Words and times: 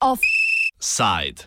Offside. 0.00 1.44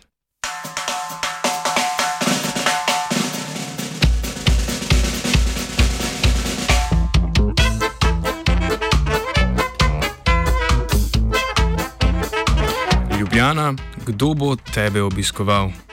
Ljubljana, 13.18 13.74
kdo 14.06 14.34
bo 14.34 14.56
tebe 14.56 15.02
obiskoval? 15.02 15.85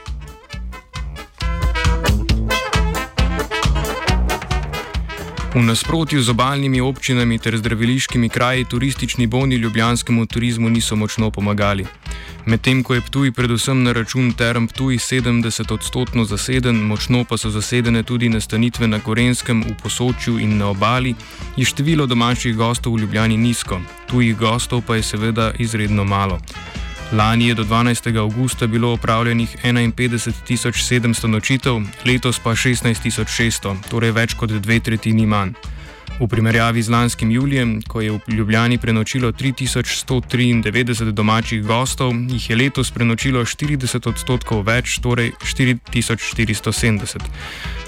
V 5.53 5.61
nasprotju 5.61 6.21
z 6.21 6.29
obaljnimi 6.29 6.81
občinami 6.81 7.37
ter 7.39 7.57
zdraviliškimi 7.57 8.29
kraji 8.29 8.65
turistični 8.65 9.27
boni 9.27 9.55
ljubljanskemu 9.55 10.25
turizmu 10.25 10.69
niso 10.69 10.95
močno 10.95 11.31
pomagali. 11.31 11.85
Medtem 12.45 12.83
ko 12.83 12.93
je 12.93 13.01
Ptuj 13.01 13.31
predvsem 13.31 13.83
na 13.83 13.93
račun 13.93 14.33
term 14.33 14.67
Ptuj 14.67 14.97
70 14.97 15.73
odstotno 15.73 16.25
zaseden, 16.25 16.75
močno 16.75 17.23
pa 17.23 17.37
so 17.37 17.49
zasedene 17.49 18.03
tudi 18.03 18.29
nastanitve 18.29 18.87
na 18.87 18.97
Gorenskem, 18.97 19.63
v 19.63 19.77
Posočju 19.83 20.39
in 20.39 20.57
na 20.57 20.69
obali, 20.73 21.15
je 21.57 21.65
število 21.65 22.05
domačih 22.05 22.55
gostov 22.55 22.95
v 22.95 23.05
Ljubljani 23.05 23.37
nizko, 23.37 23.81
tujih 24.09 24.37
gostov 24.37 24.81
pa 24.87 24.95
je 24.95 25.03
seveda 25.03 25.51
izredno 25.59 26.03
malo. 26.03 26.39
Lani 27.13 27.47
je 27.47 27.53
do 27.53 27.63
12. 27.63 28.17
avgusta 28.19 28.67
bilo 28.67 28.93
opravljenih 28.93 29.57
51.700 29.63 31.27
nočitev, 31.27 31.81
letos 32.05 32.39
pa 32.39 32.49
16.600, 32.49 33.75
torej 33.89 34.11
več 34.11 34.33
kot 34.33 34.49
dve 34.49 34.79
tretjini 34.79 35.25
manj. 35.25 35.53
V 36.19 36.27
primerjavi 36.27 36.81
z 36.81 36.89
lanskim 36.89 37.31
julijem, 37.31 37.81
ko 37.87 38.01
je 38.01 38.11
v 38.11 38.19
Ljubljani 38.27 38.77
prenočilo 38.77 39.31
3193 39.31 41.11
domačih 41.11 41.63
gostov, 41.63 42.13
jih 42.29 42.49
je 42.49 42.55
letos 42.55 42.91
prenočilo 42.91 43.45
40 43.45 44.09
odstotkov 44.09 44.65
več, 44.65 44.97
torej 44.97 45.31
4470. 45.45 47.21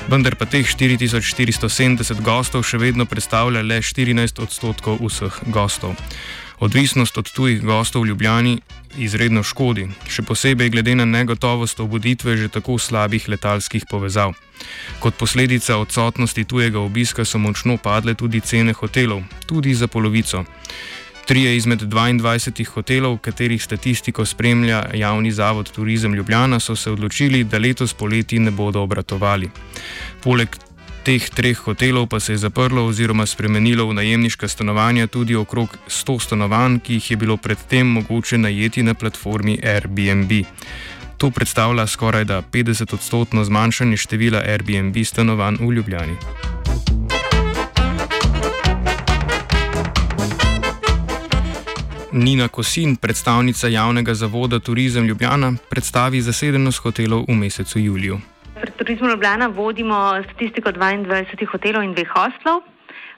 Vendar 0.07 0.35
pa 0.35 0.45
teh 0.45 0.65
4470 0.65 2.21
gostov 2.21 2.61
še 2.61 2.77
vedno 2.77 3.05
predstavlja 3.09 3.65
le 3.65 3.81
14 3.81 4.41
odstotkov 4.41 5.01
vseh 5.01 5.33
gostov. 5.49 5.97
Odvisnost 6.59 7.17
od 7.17 7.31
tujih 7.31 7.61
gostov 7.61 8.03
v 8.03 8.07
Ljubljani 8.07 8.59
izredno 8.97 9.43
škodi, 9.43 9.89
še 10.07 10.23
posebej 10.23 10.69
glede 10.71 10.95
na 10.95 11.05
negotovost 11.05 11.79
obuditve 11.83 12.37
že 12.37 12.47
tako 12.47 12.77
slabih 12.79 13.27
letalskih 13.29 13.83
povezav. 13.89 14.33
Kot 14.99 15.17
posledica 15.19 15.77
odsotnosti 15.77 16.43
tujega 16.43 16.79
obiska 16.79 17.25
so 17.25 17.37
močno 17.37 17.77
padle 17.77 18.15
tudi 18.15 18.39
cene 18.39 18.73
hotelov, 18.73 19.23
tudi 19.45 19.75
za 19.75 19.87
polovico. 19.87 20.45
Trije 21.25 21.55
izmed 21.57 21.81
22 21.81 22.65
hotelov, 22.69 23.17
katerih 23.17 23.63
statistiko 23.63 24.25
spremlja 24.25 24.83
javni 24.93 25.31
zavod 25.31 25.71
Turizem 25.71 26.13
Ljubljana, 26.13 26.59
so 26.59 26.75
se 26.75 26.91
odločili, 26.91 27.43
da 27.43 27.57
letos 27.57 27.93
poleti 27.93 28.39
ne 28.39 28.51
bodo 28.51 28.81
obratovali. 28.81 29.49
Poleg 30.23 30.55
teh 31.05 31.21
treh 31.29 31.53
hotelov 31.53 32.09
pa 32.09 32.19
se 32.19 32.33
je 32.33 32.37
zaprlo 32.37 32.85
oziroma 32.89 33.25
spremenilo 33.29 33.85
v 33.85 33.93
najemniška 33.93 34.47
stanovanja 34.47 35.07
tudi 35.07 35.35
okrog 35.35 35.77
100 35.87 36.19
stanovanj, 36.19 36.79
ki 36.81 36.93
jih 36.93 37.11
je 37.11 37.17
bilo 37.17 37.37
predtem 37.37 37.87
mogoče 37.87 38.37
najeti 38.37 38.83
na 38.83 38.93
platformi 38.93 39.59
Airbnb. 39.63 40.31
To 41.17 41.29
predstavlja 41.29 41.87
skoraj 41.87 42.25
da 42.25 42.41
50 42.41 42.93
odstotno 42.93 43.45
zmanjšanje 43.45 43.97
števila 43.97 44.41
Airbnb 44.41 44.97
stanovanj 45.05 45.61
v 45.61 45.71
Ljubljani. 45.73 46.15
Nina 52.11 52.47
Kosin, 52.47 52.95
predstavnica 52.95 53.67
javnega 53.67 54.13
zavoda 54.13 54.59
Turizem 54.59 55.05
Ljubljana, 55.05 55.53
predstavi 55.69 56.21
zasedenost 56.21 56.79
hotelov 56.79 57.25
v 57.27 57.35
mesecu 57.35 57.79
juliju. 57.79 58.34
Pri 58.65 58.73
Turizmu 58.77 59.09
Ljubljana 59.09 59.47
vodimo 59.47 59.97
statistiko 60.23 60.71
22 60.71 61.45
hotelov 61.51 61.83
in 61.85 61.91
dveh 61.93 62.09
hostlov. 62.09 62.63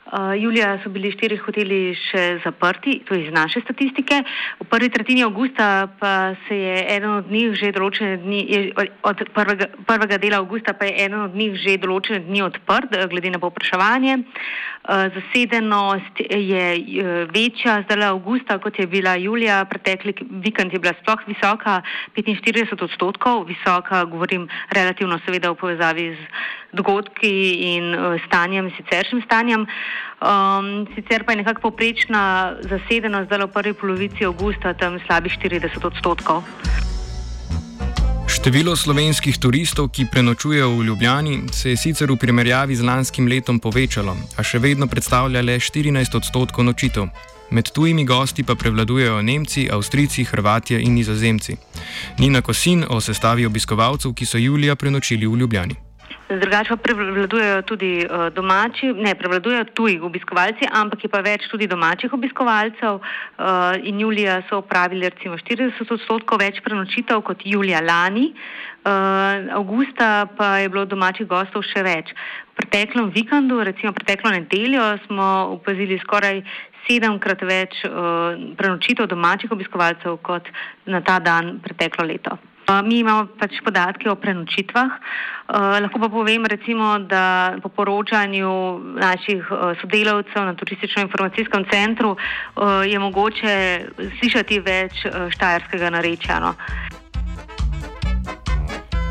Uh, 0.08 0.42
julija 0.42 0.80
so 0.84 0.90
bili 0.90 1.10
štiri 1.12 1.36
hoteli 1.36 1.92
še 2.00 2.40
zaprti, 2.40 3.02
to 3.04 3.16
je 3.16 3.26
iz 3.26 3.34
naše 3.36 3.60
statistike. 3.60 4.22
V 4.62 4.68
prvi 4.72 4.88
tretjini 4.90 5.26
avgusta 5.26 5.90
pa 6.00 6.32
se 6.48 6.56
je 6.56 6.78
eden 6.96 7.10
od 7.18 7.32
njih 7.32 7.52
že 7.60 7.74
določene 7.76 8.16
dni, 8.22 8.40
je, 8.48 8.62
od 9.04 9.24
prvega, 9.36 9.68
prvega 9.90 10.18
dela 10.18 10.40
avgusta 10.40 10.72
pa 10.80 10.88
je 10.88 10.96
eden 11.06 11.26
od 11.26 11.36
njih 11.36 11.58
že 11.60 11.76
določene 11.84 12.22
dni 12.24 12.46
odprt, 12.46 12.96
eh, 12.96 13.04
glede 13.12 13.34
na 13.36 13.42
povpraševanje. 13.44 14.16
Uh, 14.88 15.12
zasedenost 15.12 16.22
je 16.24 16.66
uh, 16.80 17.28
večja 17.28 17.82
zdaj 17.84 18.08
avgusta, 18.08 18.62
kot 18.64 18.80
je 18.80 18.88
bila 18.88 19.18
julija, 19.20 19.66
pretekli 19.68 20.16
vikend 20.40 20.72
je 20.72 20.80
bila 20.80 20.96
sploh 21.02 21.28
visoka, 21.28 21.82
45 22.16 22.72
odstotkov, 22.88 23.44
visoka, 23.52 24.06
govorim 24.08 24.48
relativno 24.72 25.20
seveda 25.26 25.52
v 25.52 25.60
povezavi 25.60 26.08
z 26.16 26.32
dogodki 26.72 27.34
in 27.76 27.92
uh, 27.92 28.16
stanjem, 28.28 28.72
siceršnjim 28.80 29.28
stanjem. 29.28 29.68
Um, 30.18 30.88
sicer 30.96 31.24
pa 31.24 31.32
je 31.32 31.44
nekako 31.44 31.62
poprečna 31.62 32.56
zasedenost 32.62 33.30
zdaj 33.30 33.46
v 33.46 33.54
prvi 33.54 33.74
polovici 33.74 34.26
avgusta 34.26 34.74
tam 34.74 35.00
slabih 35.06 35.38
40 35.38 35.86
odstotkov. 35.86 36.44
Število 38.28 38.76
slovenskih 38.76 39.38
turistov, 39.40 39.88
ki 39.90 40.06
prenočujejo 40.12 40.70
v 40.76 40.84
Ljubljani, 40.84 41.48
se 41.52 41.70
je 41.70 41.78
sicer 41.78 42.12
v 42.12 42.18
primerjavi 42.20 42.76
z 42.76 42.84
lanskim 42.84 43.28
letom 43.28 43.60
povečalo, 43.60 44.18
a 44.38 44.44
še 44.44 44.60
vedno 44.60 44.88
predstavlja 44.88 45.42
le 45.42 45.56
14 45.60 46.20
odstotkov 46.20 46.68
nočitev. 46.68 47.08
Med 47.50 47.72
tujimi 47.72 48.04
gosti 48.04 48.44
pa 48.44 48.56
prevladujejo 48.60 49.22
Nemci, 49.22 49.70
Avstrijci, 49.72 50.28
Hrvatje 50.28 50.82
in 50.84 51.00
Nizozemci. 51.00 51.56
Nina 52.20 52.42
Kosin 52.42 52.84
o 52.90 53.00
sestavi 53.00 53.46
obiskovalcev, 53.48 54.12
ki 54.14 54.26
so 54.26 54.38
julija 54.38 54.76
prenočili 54.76 55.28
v 55.28 55.40
Ljubljani. 55.40 55.87
Drugače 56.28 56.70
pa 56.70 56.76
prevladujejo 56.84 57.62
tudi 57.62 58.04
uh, 58.04 58.28
domači, 58.36 58.90
ne 58.94 59.14
prevladujejo 59.16 59.64
tuji 59.74 60.00
obiskovalci, 60.04 60.68
ampak 60.76 61.06
je 61.06 61.10
pa 61.10 61.22
več 61.24 61.46
tudi 61.48 61.70
domačih 61.72 62.14
obiskovalcev. 62.14 62.98
Uh, 63.00 63.78
in 63.88 64.02
julija 64.04 64.42
so 64.50 64.60
opravili 64.60 65.08
recimo 65.08 65.38
40 65.40 65.94
odstotkov 65.96 66.42
več 66.44 66.60
prenočitev 66.66 67.22
kot 67.24 67.46
julija 67.48 67.80
lani. 67.80 68.34
Uh, 68.84 69.48
augusta 69.56 70.28
pa 70.38 70.58
je 70.60 70.68
bilo 70.70 70.84
domačih 70.86 71.28
gostov 71.28 71.64
še 71.70 71.86
več. 71.88 72.12
V 72.52 72.60
preteklem 72.60 73.08
vikendu, 73.16 73.62
recimo 73.64 73.94
preteklo 73.96 74.36
nedeljo, 74.36 74.84
smo 75.08 75.30
opazili 75.56 75.96
skoraj 76.04 76.44
sedemkrat 76.90 77.48
več 77.48 77.80
uh, 77.88 78.36
prenočitev 78.60 79.08
domačih 79.08 79.56
obiskovalcev 79.56 80.20
kot 80.28 80.52
na 80.92 81.00
ta 81.00 81.22
dan 81.24 81.62
preteklo 81.64 82.04
leto. 82.12 82.36
Mi 82.84 83.00
imamo 83.00 83.28
pač 83.40 83.62
podatke 83.64 84.10
o 84.12 84.16
prenočitvah. 84.20 84.92
Uh, 85.48 85.78
lahko 85.80 86.00
pa 86.04 86.10
povem, 86.12 86.46
recimo, 86.46 87.00
da 87.00 87.56
po 87.64 87.70
poročanju 87.70 88.52
naših 89.00 89.48
sodelavcev 89.82 90.44
na 90.46 90.54
turistično-informacijskem 90.60 91.64
centru 91.72 92.18
uh, 92.18 92.84
je 92.84 93.00
mogoče 93.00 93.56
slišati 94.20 94.60
več 94.60 95.08
štajerskega 95.32 95.90
narečja. 95.96 96.40
No. 96.44 96.56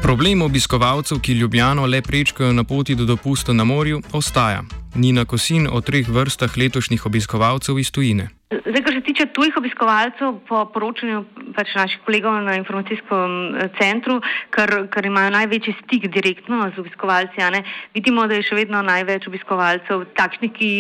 Problem 0.06 0.42
obiskovalcev, 0.42 1.18
ki 1.18 1.32
Ljubljano 1.32 1.86
le 1.86 2.02
prečkajo 2.02 2.52
na 2.52 2.64
poti 2.64 2.94
do 2.94 3.04
dopusta 3.04 3.52
na 3.52 3.64
morju, 3.64 4.02
ostaja. 4.12 4.62
Nina 4.94 5.24
Kosin 5.24 5.66
o 5.72 5.80
treh 5.80 6.08
vrstah 6.08 6.56
letošnjih 6.56 7.06
obiskovalcev 7.06 7.78
iz 7.78 7.90
tujine. 7.90 8.35
Zdaj, 8.64 8.82
kar 8.82 8.94
se 8.94 9.00
tiče 9.00 9.26
tujih 9.26 9.56
obiskovalcev, 9.56 10.38
po 10.48 10.62
poročanju 10.72 11.24
pač 11.56 11.74
naših 11.74 12.00
kolegov 12.06 12.36
na 12.44 12.54
informacijskem 12.56 13.32
eh, 13.56 13.68
centru, 13.80 14.20
ker, 14.54 14.86
ker 14.92 15.06
imajo 15.06 15.32
največji 15.34 15.74
stik 15.82 16.06
direktno 16.14 16.70
z 16.74 16.80
obiskovalci, 16.80 17.42
ne, 17.52 17.62
vidimo, 17.94 18.26
da 18.26 18.38
je 18.38 18.46
še 18.46 18.58
vedno 18.58 18.82
največ 18.86 19.26
obiskovalcev 19.28 20.06
takšnih, 20.16 20.52
ki 20.56 20.70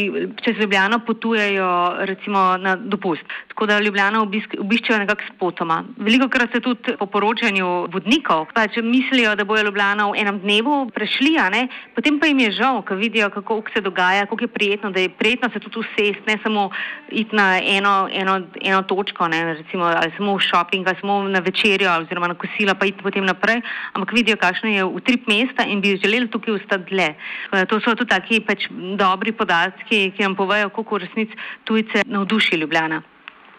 čez 0.44 0.60
Ljubljano 0.60 1.00
potujejo 1.04 1.68
recimo 2.08 2.56
na 2.60 2.76
dopust. 2.76 3.24
Tako 3.52 3.66
da 3.66 3.80
Ljubljano 3.80 4.22
obisk, 4.24 4.56
obiščejo 4.60 5.02
nekako 5.02 5.28
spotoma. 5.34 5.82
Veliko 5.98 6.28
krat 6.32 6.54
se 6.54 6.62
tudi 6.64 6.96
po 6.98 7.06
poročanju 7.10 7.88
vodnikov 7.92 8.46
pač 8.54 8.78
mislijo, 8.82 9.34
da 9.36 9.44
bojo 9.44 9.66
Ljubljano 9.68 10.10
v 10.12 10.22
enem 10.22 10.40
dnevu 10.44 10.78
prešli, 10.94 11.34
ne, 11.52 11.66
potem 11.94 12.20
pa 12.20 12.30
jim 12.30 12.40
je 12.46 12.52
žal, 12.60 12.80
ko 12.86 12.96
vidijo, 12.96 13.28
kako 13.34 13.60
se 13.74 13.82
dogaja, 13.84 14.26
kako 14.26 14.44
je 14.44 14.54
prijetno, 14.54 14.90
da 14.90 15.00
je 15.00 15.12
prijetno 15.12 15.50
se 15.52 15.60
tudi 15.60 15.82
usest, 15.82 16.22
ne 16.26 16.38
samo 16.42 16.70
iti 17.10 17.36
na 17.36 17.58
eno, 17.66 18.08
eno, 18.12 18.40
eno 18.60 18.82
točko, 18.82 19.28
ne, 19.28 19.42
recimo, 19.54 19.84
ali 19.84 20.12
samo 20.16 20.36
v 20.36 20.44
šoping, 20.46 20.88
ali 20.88 21.00
samo 21.00 21.18
na 21.28 21.42
večerjo, 21.44 21.90
oziroma 22.00 22.28
na 22.28 22.38
kosila, 22.38 22.74
pa 22.74 22.86
iti 22.86 23.02
potem 23.02 23.26
naprej, 23.26 23.60
ampak 23.92 24.12
vidijo, 24.12 24.36
kakšno 24.36 24.70
je 24.70 24.84
utrip 24.84 25.26
mesta 25.28 25.66
in 25.66 25.80
bi 25.80 25.96
želeli 25.96 26.30
tukaj 26.30 26.54
ostati 26.54 26.94
dlje. 26.94 27.10
To 27.68 27.80
so 27.80 27.94
tudi 27.94 28.10
taki 28.10 28.40
pač 28.40 28.68
dobri 28.70 29.32
podatki, 29.32 30.12
ki 30.16 30.22
nam 30.22 30.38
povejo, 30.38 30.70
koliko 30.70 30.96
v 30.96 31.04
resnici 31.06 31.44
tujce 31.64 32.06
navduši 32.06 32.56
Ljubljana. 32.56 33.02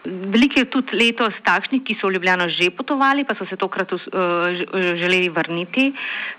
Veliko 0.04 0.60
je 0.60 0.70
tudi 0.70 0.96
letos 0.96 1.34
takšnih, 1.44 1.82
ki 1.82 1.96
so 1.98 2.08
v 2.08 2.16
Ljubljano 2.16 2.46
že 2.48 2.70
potovali, 2.70 3.24
pa 3.26 3.34
so 3.34 3.44
se 3.50 3.56
tokrat 3.58 3.90
uh, 3.92 4.00
želeli 4.96 5.28
vrniti. 5.28 5.90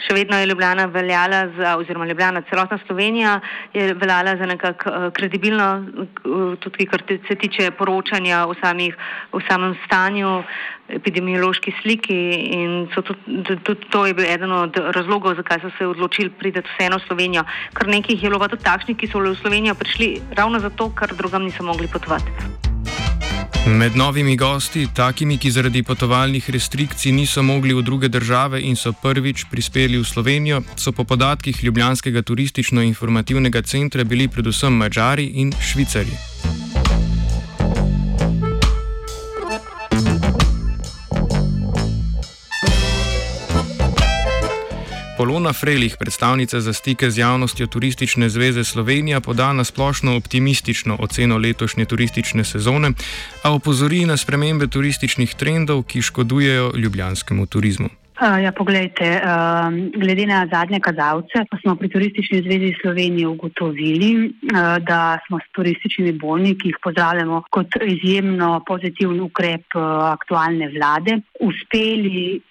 Še 0.08 0.16
vedno 0.16 0.40
je 0.40 0.48
Ljubljana 0.48 0.88
veljala 0.88 1.42
za, 1.58 1.76
oziroma 1.78 2.08
Ljubljana, 2.08 2.42
celotna 2.50 2.80
Slovenija 2.88 3.40
je 3.74 3.94
veljala 3.94 4.38
za 4.40 4.46
nekako 4.46 4.90
uh, 4.90 5.12
kredibilno, 5.14 5.86
uh, 6.24 6.56
tudi 6.64 6.88
kar 6.88 7.04
se 7.28 7.36
tiče 7.36 7.72
poročanja 7.72 8.46
o, 8.48 8.56
samih, 8.64 8.96
o 9.32 9.44
samem 9.50 9.76
stanju, 9.86 10.44
epidemiološki 10.90 11.74
sliki 11.82 12.18
in 12.56 12.88
tudi, 12.96 13.14
tudi 13.64 13.92
to 13.92 14.06
je 14.06 14.16
bil 14.18 14.26
eden 14.26 14.52
od 14.52 14.80
razlogov, 14.96 15.36
zakaj 15.36 15.62
so 15.62 15.74
se 15.78 15.86
odločili 15.86 16.30
priti 16.30 16.64
vseeno 16.72 16.98
v 16.98 17.06
Slovenijo. 17.08 17.44
Kar 17.74 17.92
nekaj 17.92 18.16
je 18.16 18.30
bilo 18.30 18.40
pa 18.40 18.50
tudi 18.50 18.66
takšnih, 18.66 18.98
ki 18.98 19.12
so 19.12 19.22
v 19.22 19.36
Slovenijo 19.36 19.76
prišli 19.76 20.16
ravno 20.40 20.60
zato, 20.60 20.90
ker 20.96 21.14
drugam 21.14 21.46
niso 21.46 21.64
mogli 21.64 21.92
potovati. 21.92 22.69
Med 23.78 23.96
novimi 23.96 24.36
gosti, 24.36 24.88
takimi, 24.96 25.38
ki 25.38 25.52
zaradi 25.52 25.84
potovalnih 25.86 26.50
restrikcij 26.50 27.12
niso 27.14 27.44
mogli 27.44 27.74
v 27.74 27.84
druge 27.86 28.08
države 28.10 28.62
in 28.62 28.76
so 28.76 28.94
prvič 28.94 29.46
prispeli 29.52 29.98
v 29.98 30.06
Slovenijo, 30.06 30.62
so 30.76 30.92
po 30.92 31.04
podatkih 31.04 31.64
Ljubljanskega 31.64 32.22
turistično-informativnega 32.22 33.62
centra 33.62 34.04
bili 34.04 34.28
predvsem 34.28 34.74
Mačari 34.74 35.32
in 35.44 35.54
Švicari. 35.62 36.69
Polona 45.20 45.52
Frelih, 45.54 45.98
predstavnica 46.00 46.62
za 46.64 46.74
stike 46.74 47.10
z 47.12 47.20
javnostjo 47.20 47.68
Turistične 47.68 48.30
zveze 48.30 48.64
Slovenija, 48.64 49.20
poda 49.20 49.54
na 49.54 49.64
splošno 49.64 50.16
optimistično 50.16 50.96
oceno 51.00 51.38
letošnje 51.38 51.86
turistične 51.86 52.44
sezone, 52.44 52.92
a 53.44 53.52
opozori 53.52 54.06
na 54.06 54.18
spremembe 54.18 54.68
turističnih 54.68 55.36
trendov, 55.36 55.84
ki 55.84 56.02
škodujejo 56.02 56.72
ljubljanskemu 56.76 57.46
turizmu. 57.46 57.90
Ja, 58.44 58.52
poglejte, 58.52 59.22
glede 59.96 60.26
na 60.26 60.48
zadnje 60.52 60.80
kazalce, 60.80 61.44
pa 61.52 61.58
smo 61.62 61.76
pri 61.76 61.90
Turistični 61.90 62.42
zvezi 62.42 62.74
Slovenije 62.82 63.28
ugotovili, 63.28 64.34
da 64.88 65.20
smo 65.28 65.40
s 65.40 65.52
turističnimi 65.52 66.12
bolniki, 66.12 66.62
ki 66.62 66.68
jih 66.68 66.78
pozdravljamo 66.84 67.44
kot 67.50 67.68
izjemno 67.86 68.64
pozitiven 68.68 69.20
ukrep 69.22 69.76
aktualne 70.16 70.72
vlade, 70.76 71.20
uspeli 71.40 72.42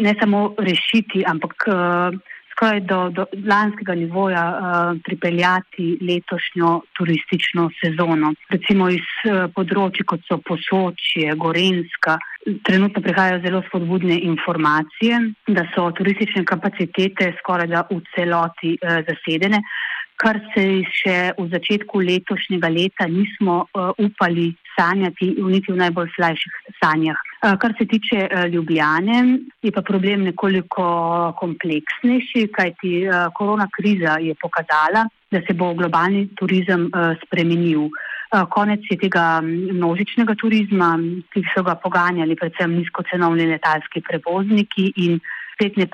ne 0.00 0.14
samo 0.20 0.54
rešiti, 0.58 1.24
ampak 1.26 1.54
uh, 1.68 2.16
skoraj 2.54 2.80
do, 2.80 3.10
do 3.10 3.26
lanskega 3.46 3.94
nivoja 3.94 4.44
uh, 4.50 5.00
pripeljati 5.04 5.98
letošnjo 6.08 6.80
turistično 6.96 7.70
sezono. 7.82 8.32
Recimo 8.50 8.88
iz 8.90 9.06
uh, 9.26 9.46
področji, 9.54 10.06
kot 10.06 10.22
so 10.28 10.38
Posočje, 10.46 11.34
Gorenska, 11.36 12.18
trenutno 12.66 13.02
prihajajo 13.02 13.42
zelo 13.46 13.62
spodbudne 13.68 14.20
informacije, 14.30 15.20
da 15.48 15.66
so 15.74 15.90
turistične 15.98 16.44
kapacitete 16.44 17.32
skoraj 17.40 17.70
da 17.74 17.84
v 17.90 18.00
celoti 18.14 18.76
uh, 18.78 19.02
zasedene. 19.08 19.62
Kar 20.14 20.38
se 20.54 20.62
še 20.94 21.16
v 21.34 21.48
začetku 21.50 21.98
letošnjega 22.06 22.70
leta 22.70 23.08
nismo 23.10 23.64
uh, 23.64 23.90
upali 23.98 24.52
sanjati, 24.76 25.34
niti 25.42 25.72
v 25.72 25.80
najbolj 25.82 26.12
slajših 26.14 26.60
sanjah. 26.78 27.18
Eh, 27.44 27.56
kar 27.60 27.74
se 27.78 27.84
tiče 27.84 28.16
eh, 28.30 28.48
Ljubljane, 28.48 29.38
je 29.62 29.72
pa 29.72 29.82
problem 29.82 30.22
nekoliko 30.24 30.84
kompleksnejši, 31.36 32.46
kajti 32.56 32.92
eh, 33.04 33.26
korona 33.36 33.66
kriza 33.76 34.16
je 34.20 34.34
pokazala, 34.40 35.02
da 35.30 35.40
se 35.46 35.52
bo 35.52 35.74
globalni 35.74 36.28
turizem 36.38 36.90
spremenil. 37.24 37.88
Konec 38.50 38.86
je 38.90 38.96
tega 38.98 39.40
mm, 39.42 39.74
množičnega 39.76 40.34
turizma, 40.40 40.92
ki 41.34 41.42
so 41.52 41.62
ga 41.66 41.74
poganjali 41.74 42.36
predvsem 42.38 42.78
nizkocenovni 42.78 43.46
letalski 43.50 44.00
prevozniki 44.08 44.92
in 45.04 45.18
spletne 45.54 45.86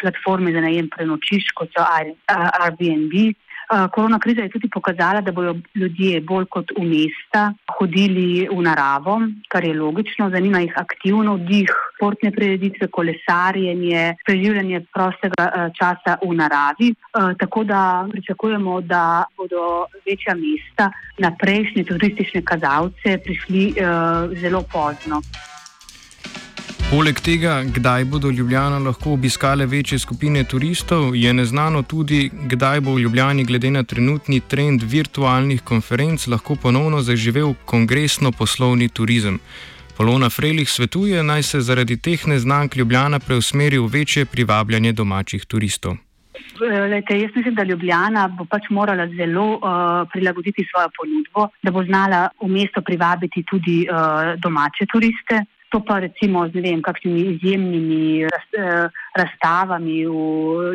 platforme 0.00 0.52
za 0.52 0.64
najem 0.64 0.88
prenočišč, 0.96 1.52
kot 1.54 1.70
so 1.76 1.84
Airbnb. 1.84 3.14
Korona 3.92 4.18
kriza 4.18 4.42
je 4.42 4.48
tudi 4.48 4.68
pokazala, 4.68 5.20
da 5.20 5.32
bodo 5.32 5.54
ljudje 5.74 6.20
bolj 6.20 6.46
kot 6.50 6.70
v 6.78 6.84
mesta 6.88 7.52
hodili 7.78 8.48
v 8.48 8.62
naravo, 8.64 9.18
kar 9.48 9.64
je 9.64 9.74
logično, 9.76 10.30
zanima 10.30 10.60
jih 10.60 10.72
aktivno 10.76 11.36
dih, 11.38 11.68
športne 11.96 12.30
prireditve, 12.32 12.88
kolesarjenje, 12.88 14.14
preživljanje 14.26 14.80
prostega 14.94 15.70
časa 15.76 16.16
v 16.22 16.32
naravi. 16.38 16.94
Tako 17.38 17.64
da 17.64 18.06
pričakujemo, 18.10 18.80
da 18.80 19.24
bodo 19.36 19.86
večja 20.06 20.34
mesta 20.34 20.90
na 21.18 21.34
prejšnje 21.38 21.84
turistične 21.84 22.42
kazalce 22.42 23.18
prišli 23.24 23.74
zelo 24.40 24.64
pozno. 24.72 25.22
Poleg 26.88 27.18
tega, 27.20 27.58
kdaj 27.76 28.04
bodo 28.08 28.30
Ljubljana 28.30 28.78
lahko 28.80 29.10
obiskale 29.12 29.66
večje 29.66 29.98
skupine 29.98 30.44
turistov, 30.44 31.16
je 31.16 31.32
neznano 31.34 31.82
tudi, 31.82 32.30
kdaj 32.32 32.80
bo 32.80 32.94
v 32.94 33.02
Ljubljani 33.02 33.44
glede 33.44 33.70
na 33.70 33.82
trenutni 33.82 34.40
trend 34.40 34.82
virtualnih 34.82 35.60
konferenc 35.62 36.26
lahko 36.26 36.56
ponovno 36.56 37.02
zaživel 37.02 37.52
kongresno-poslovni 37.64 38.88
turizem. 38.88 39.36
Polona 39.98 40.30
Frelih 40.30 40.70
svetuje, 40.70 41.22
naj 41.22 41.42
se 41.42 41.60
zaradi 41.60 41.98
teh 42.00 42.26
neznank 42.26 42.76
Ljubljana 42.76 43.18
preusmeri 43.18 43.78
v 43.78 43.86
večje 43.92 44.24
privabljanje 44.24 44.92
domačih 44.92 45.44
turistov. 45.44 45.98
Lejte, 46.90 47.18
jaz 47.20 47.36
mislim, 47.36 47.54
da 47.54 47.68
Ljubljana 47.68 48.28
bo 48.28 48.48
pač 48.48 48.70
morala 48.70 49.06
zelo 49.12 49.46
uh, 49.52 49.60
prilagoditi 50.12 50.64
svojo 50.70 50.88
ponudbo, 50.96 51.48
da 51.62 51.70
bo 51.70 51.84
znala 51.84 52.28
v 52.40 52.48
mesto 52.48 52.80
privabiti 52.80 53.44
tudi 53.44 53.84
uh, 53.84 54.40
domače 54.40 54.88
turiste. 54.92 55.44
To 55.68 55.80
pa 55.84 55.98
recimo 56.00 56.48
z 56.48 56.54
ne 56.54 56.70
vem, 56.70 56.82
kakšnimi 56.82 57.20
izjemnimi 57.34 58.24
raz, 58.24 58.46
eh, 58.56 58.88
razstavami 59.20 60.06
v 60.06 60.14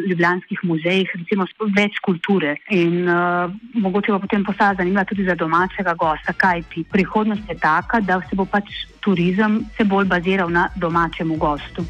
ljubljanskih 0.09 0.59
muzejih, 0.63 1.09
recimo 1.17 1.47
več 1.73 1.97
kulture. 2.03 2.57
In 2.69 3.09
uh, 3.09 3.49
mogoče 3.73 4.11
bo 4.11 4.19
potem 4.19 4.43
postala 4.43 4.75
zanimiva 4.75 5.05
tudi 5.07 5.25
za 5.25 5.35
domačega 5.35 5.93
gosta, 5.97 6.33
kajti 6.33 6.83
prihodnost 6.91 7.49
je 7.49 7.55
taka, 7.57 7.99
da 7.99 8.21
se 8.29 8.35
bo 8.35 8.45
pač 8.45 8.69
turizem 8.99 9.63
vse 9.73 9.87
bolj 9.87 10.05
baziral 10.05 10.51
na 10.51 10.67
domačemu 10.75 11.37
gostu. 11.37 11.85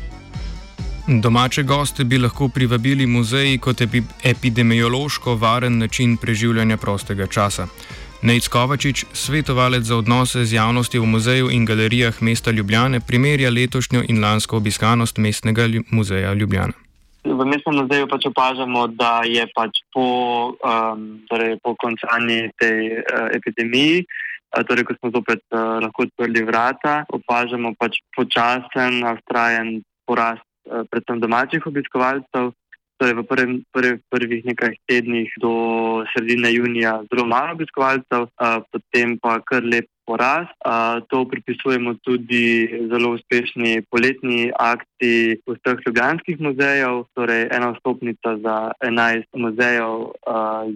Domače 1.08 1.64
goste 1.64 2.04
bi 2.04 2.18
lahko 2.18 2.48
privabili 2.48 3.06
muzeji 3.08 3.58
kot 3.58 3.82
epi 3.82 4.02
epidemiološko 4.24 5.36
varen 5.36 5.78
način 5.78 6.18
preživljanja 6.18 6.78
prostega 6.78 7.28
časa. 7.28 7.68
Nejc 8.24 8.48
Kovačič, 8.48 9.12
svetovalec 9.12 9.84
za 9.84 10.00
odnose 10.00 10.48
z 10.48 10.56
javnostjo 10.56 11.04
v 11.04 11.12
muzeju 11.12 11.52
in 11.52 11.68
galerijah 11.68 12.24
mesta 12.24 12.56
Ljubljane, 12.56 13.04
primerja 13.04 13.52
letošnjo 13.52 14.00
in 14.08 14.24
lansko 14.24 14.58
obiskanost 14.64 15.20
mestnega 15.20 15.68
muzeja 15.92 16.32
Ljubljana. 16.32 16.72
V 17.28 17.44
mestnem 17.44 17.84
muzeju 17.84 18.08
pač 18.08 18.24
opažamo, 18.32 18.88
da 18.88 19.28
je 19.28 19.44
pač 19.52 19.84
po, 19.92 20.08
um, 20.56 21.20
torej 21.28 21.60
po 21.60 21.76
končani 21.76 22.48
tej 22.56 23.04
uh, 23.04 23.28
epidemiji, 23.36 24.08
uh, 24.08 24.64
torej 24.64 24.88
ko 24.88 24.96
smo 25.04 25.12
zopet 25.20 25.44
uh, 25.52 25.84
lahko 25.84 26.08
odprli 26.08 26.48
vrata, 26.48 27.04
opažamo 27.12 27.76
pač 27.76 28.00
počasen, 28.16 29.04
avstrajen 29.04 29.84
porast 30.08 30.48
uh, 30.72 30.88
predvsem 30.88 31.20
domačih 31.20 31.68
obiskovalcev 31.68 32.56
torej 33.04 33.20
v 33.20 33.24
prvem, 33.28 33.52
prv, 33.76 34.00
prvih 34.08 34.48
nekaj 34.48 34.80
tednih 34.88 35.28
do 35.44 35.52
sredine 36.16 36.48
junija 36.56 37.04
zelo 37.12 37.28
malo 37.28 37.52
obiskovalcev, 37.52 38.32
potem 38.72 39.20
pa 39.20 39.44
kar 39.44 39.60
lep 39.68 39.92
porast. 40.08 40.56
To 41.12 41.28
pripisujemo 41.28 42.00
tudi 42.00 42.64
zelo 42.88 43.12
uspešni 43.20 43.84
poletni 43.92 44.56
akciji 44.56 45.44
vseh 45.44 45.84
ljubljanskih 45.84 46.40
muzejev, 46.40 47.04
torej 47.12 47.52
ena 47.52 47.76
stopnica 47.84 48.40
za 48.40 48.72
11 48.80 49.28
muzejev 49.36 50.16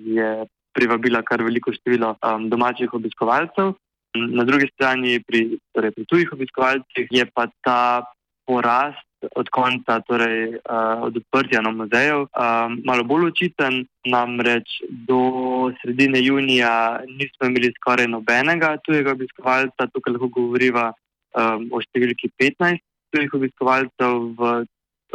je 0.03 0.29
privabila 0.75 1.23
kar 1.23 1.47
veliko 1.47 1.71
število 1.71 2.11
domačih 2.51 2.91
obiskovalcev. 2.91 3.71
Na 4.17 4.43
drugi 4.43 4.67
strani, 4.75 5.23
pri, 5.23 5.59
torej 5.71 5.95
pri 5.95 6.05
tujih 6.11 6.29
obiskovalcih, 6.35 7.07
je 7.07 7.23
pa 7.31 7.47
ta 7.63 8.03
porast 8.47 9.06
od 9.35 9.49
konca, 9.49 9.99
torej 10.05 10.57
uh, 10.61 11.03
od 11.07 11.17
odprtja 11.17 11.61
na 11.61 11.71
muzeju, 11.71 12.27
um, 12.27 12.77
malo 12.85 13.03
bolj 13.03 13.31
očiten. 13.31 13.85
Namreč 14.07 14.77
do 15.07 15.71
sredine 15.81 16.21
junija 16.23 17.01
nismo 17.07 17.49
imeli 17.49 17.73
skoraj 17.75 18.07
nobenega 18.07 18.77
tujega 18.85 19.11
obiskovalca, 19.17 19.89
tukaj 19.93 20.13
lahko 20.15 20.29
govoriva 20.37 20.91
um, 20.91 21.67
o 21.75 21.81
številki 21.83 22.31
15 22.39 22.79
tujih 23.11 23.33
obiskovalcev 23.33 24.15
v 24.39 24.53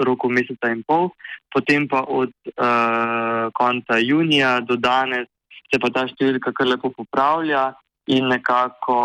roku 0.04 0.28
meseca 0.28 0.72
in 0.72 0.82
pol, 0.88 1.10
potem 1.52 1.86
pa 1.88 2.04
od 2.08 2.32
uh, 2.52 3.48
konca 3.56 4.00
junija 4.00 4.58
do 4.60 4.76
danes 4.76 5.28
se 5.72 5.80
pa 5.80 5.88
ta 5.88 6.04
številka 6.08 6.52
kar 6.52 6.68
lepo 6.68 6.92
popravlja 6.92 7.70
in 8.12 8.28
nekako, 8.28 8.96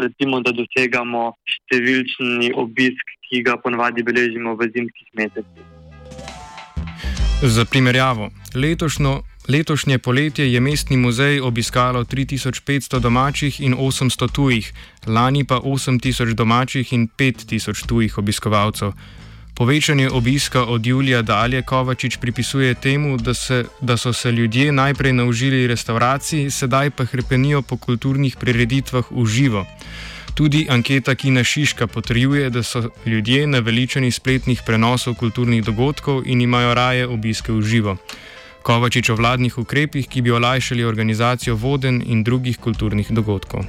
recimo, 0.00 0.40
da 0.40 0.52
dosegamo 0.56 1.34
številčni 1.44 2.52
obisk, 2.56 3.12
ki 3.30 3.42
ga 3.46 3.56
ponavadi 3.56 4.02
beležimo 4.02 4.56
v 4.58 4.70
zimskih 4.74 5.08
mesecih. 5.14 5.66
Za 7.42 7.64
primerjavo, 7.64 8.30
letošnjo 8.54 9.22
Letošnje 9.50 9.98
poletje 9.98 10.52
je 10.52 10.60
mestni 10.60 10.96
muzej 10.96 11.40
obiskalo 11.40 12.04
3500 12.04 12.98
domačih 13.00 13.60
in 13.60 13.74
800 13.74 14.28
tujih, 14.32 14.72
lani 15.06 15.44
pa 15.44 15.58
8000 15.58 16.34
domačih 16.34 16.92
in 16.92 17.08
5000 17.08 17.86
tujih 17.86 18.18
obiskovalcev. 18.18 18.92
Povečanje 19.54 20.10
obiska 20.10 20.64
od 20.64 20.86
julija 20.86 21.22
dalje 21.22 21.62
Kovačič 21.62 22.16
pripisuje 22.16 22.74
temu, 22.74 23.16
da, 23.16 23.34
se, 23.34 23.64
da 23.80 23.96
so 23.96 24.12
se 24.12 24.32
ljudje 24.32 24.72
najprej 24.72 25.12
naužili 25.12 25.66
restauraciji, 25.66 26.50
sedaj 26.50 26.90
pa 26.90 27.04
hrepenijo 27.04 27.62
po 27.62 27.76
kulturnih 27.76 28.36
prireditvah 28.36 29.04
v 29.10 29.26
živo. 29.26 29.66
Tudi 30.34 30.66
anketa 30.70 31.14
Kina 31.14 31.44
Šiška 31.44 31.86
potrjuje, 31.86 32.50
da 32.50 32.62
so 32.62 32.82
ljudje 33.06 33.46
naveličani 33.46 34.10
spletnih 34.10 34.62
prenosov 34.66 35.14
kulturnih 35.14 35.64
dogodkov 35.64 36.22
in 36.26 36.40
imajo 36.40 36.74
raje 36.74 37.06
obiske 37.06 37.52
v 37.52 37.62
živo. 37.62 37.96
Kovačič 38.62 39.10
o 39.10 39.16
vladnih 39.16 39.58
ukrepih, 39.58 40.08
ki 40.08 40.22
bi 40.22 40.30
olajšali 40.30 40.84
organizacijo 40.84 41.54
voden 41.54 42.02
in 42.06 42.24
drugih 42.24 42.58
kulturnih 42.58 43.10
dogodkov. 43.10 43.64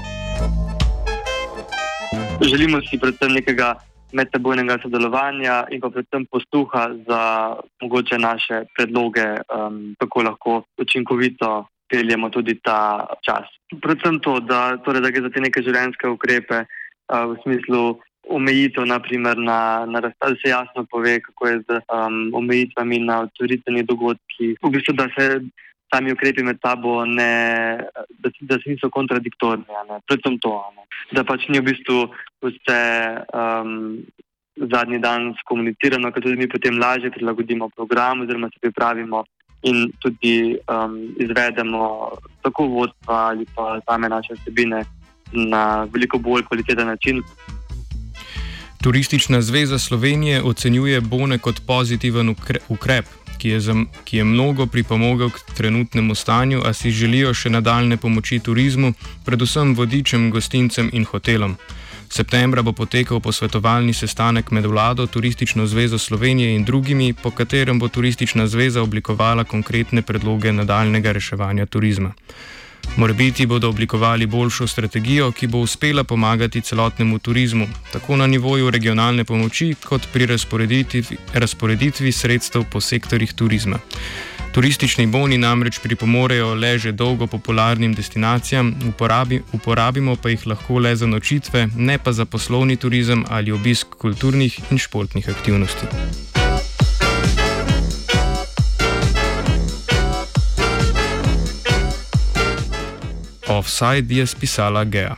Želimo 2.41 2.81
si 2.89 2.99
predvsem 2.99 3.31
nekega 3.31 3.75
medsebojnega 4.11 4.77
sodelovanja 4.83 5.65
in 5.71 5.81
pa 5.81 5.89
predvsem 5.89 6.25
posluha 6.31 6.89
za 7.07 7.21
mogoče 7.81 8.17
naše 8.17 8.63
predloge, 8.75 9.25
um, 9.47 9.95
kako 9.99 10.23
lahko 10.23 10.63
učinkovito 10.77 11.65
peljemo 11.91 12.29
tudi 12.31 12.55
ta 12.63 13.07
čas. 13.25 13.49
Predvsem 13.81 14.19
to, 14.23 14.39
da, 14.39 14.77
torej, 14.85 15.03
da 15.03 15.11
gre 15.11 15.27
za 15.27 15.33
te 15.33 15.43
neke 15.43 15.63
življenjske 15.65 16.09
ukrepe 16.11 16.63
uh, 16.63 17.25
v 17.33 17.37
smislu 17.43 17.81
omejitev, 18.31 18.85
naprimer 18.87 19.37
na, 19.37 19.85
na 19.85 19.99
razstavi, 19.99 20.37
se 20.41 20.53
jasno 20.53 20.85
pove, 20.91 21.19
kako 21.25 21.47
je 21.47 21.59
z 21.59 21.81
um, 21.91 22.21
omejitvami 22.37 22.99
na 22.99 23.21
otvoritvenih 23.27 23.85
dogodkih. 23.85 24.55
V 24.61 24.71
bistvu, 24.71 24.95
da 24.95 25.09
se 25.17 25.41
sami 25.91 26.13
ukrepi 26.13 26.43
med 26.43 26.61
sabo 26.63 27.01
da, 27.05 28.29
da 28.41 28.59
se 28.59 28.69
niso 28.69 28.89
kontradiktorni, 28.89 29.65
predvsem 30.07 30.39
to, 30.39 30.53
ne. 30.75 30.85
da 31.11 31.25
pač 31.27 31.49
ni 31.49 31.59
v 31.59 31.67
bistvu 31.67 32.05
vse 32.45 32.81
um, 33.35 33.99
zadnji 34.55 35.01
dan 35.03 35.33
skomunicirano, 35.41 36.11
ker 36.11 36.23
tudi 36.23 36.39
mi 36.39 36.47
potem 36.47 36.79
lažje 36.79 37.11
prilagodimo 37.11 37.69
program 37.75 38.23
oziroma 38.23 38.49
se 38.53 38.61
pripravimo 38.61 39.25
in 39.63 39.91
tudi 39.99 40.57
um, 40.67 41.15
izvedemo 41.19 42.11
tako 42.41 42.65
vodstva 42.67 43.15
ali 43.15 43.45
pa 43.55 43.79
same 43.89 44.09
naše 44.09 44.33
vsebine 44.33 44.83
na 45.31 45.87
veliko 45.93 46.17
bolj 46.17 46.43
kvaliteten 46.43 46.87
način. 46.87 47.21
Turistična 48.83 49.41
zveza 49.41 49.79
Slovenije 49.79 50.43
ocenjuje 50.43 51.01
bone 51.01 51.37
kot 51.37 51.61
pozitiven 51.67 52.35
ukrep, 52.69 53.05
ki 53.37 53.49
je, 53.49 53.59
za, 53.59 53.75
ki 54.03 54.17
je 54.17 54.23
mnogo 54.23 54.65
pripomogel 54.65 55.29
k 55.29 55.39
trenutnemu 55.57 56.15
stanju, 56.15 56.61
a 56.65 56.73
si 56.73 56.91
želijo 56.91 57.33
še 57.33 57.49
nadaljne 57.49 57.97
pomoči 57.97 58.39
turizmu, 58.39 58.93
predvsem 59.25 59.75
vodičem, 59.75 60.31
gostincem 60.31 60.89
in 60.93 61.05
hotelom. 61.05 61.55
Septembra 62.11 62.61
bo 62.61 62.73
potekal 62.75 63.21
posvetovalni 63.23 63.93
sestanek 63.95 64.49
med 64.51 64.65
vlado, 64.65 65.05
Turistično 65.07 65.65
zvezo 65.67 65.97
Slovenije 65.97 66.55
in 66.55 66.65
drugimi, 66.67 67.13
po 67.13 67.31
katerem 67.31 67.79
bo 67.79 67.87
Turistična 67.87 68.47
zveza 68.47 68.81
oblikovala 68.81 69.43
konkretne 69.43 70.01
predloge 70.01 70.51
nadaljnega 70.51 71.11
reševanja 71.11 71.65
turizma. 71.65 72.11
Morbiti 72.97 73.45
bodo 73.45 73.69
oblikovali 73.69 74.25
boljšo 74.25 74.67
strategijo, 74.67 75.31
ki 75.31 75.47
bo 75.47 75.57
uspela 75.57 76.03
pomagati 76.03 76.61
celotnemu 76.61 77.19
turizmu, 77.19 77.67
tako 77.93 78.15
na 78.15 78.27
nivoju 78.27 78.69
regionalne 78.69 79.23
pomoči, 79.23 79.75
kot 79.85 80.07
pri 80.13 80.25
razporeditvi, 80.25 81.03
razporeditvi 81.33 82.11
sredstev 82.11 82.63
po 82.71 82.81
sektorjih 82.81 83.33
turizma. 83.33 83.79
Turistični 84.51 85.07
boni 85.07 85.37
namreč 85.37 85.79
pripomorejo 85.79 86.53
le 86.53 86.77
že 86.77 86.91
dolgo 86.91 87.27
popularnim 87.27 87.93
destinacijam, 87.95 88.73
uporabi, 88.89 89.41
uporabimo 89.53 90.15
pa 90.15 90.29
jih 90.29 90.47
lahko 90.47 90.79
le 90.79 90.95
za 90.95 91.07
nočitve, 91.07 91.67
ne 91.75 91.97
pa 91.97 92.11
za 92.11 92.25
poslovni 92.25 92.75
turizem 92.75 93.23
ali 93.29 93.51
obisk 93.51 93.87
kulturnih 93.97 94.59
in 94.71 94.77
športnih 94.77 95.29
aktivnosti. 95.29 95.87
Offside 103.47 104.15
je 104.15 104.27
spisala 104.27 104.83
Gea. 104.83 105.15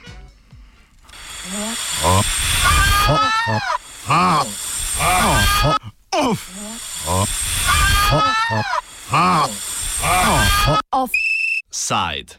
Offside. 11.84 12.38